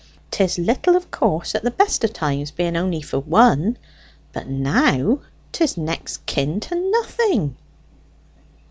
[0.31, 3.77] 'Tis little, of course, at the best of times, being only for one,
[4.33, 5.19] but now
[5.51, 7.55] 'tis next kin to nothing."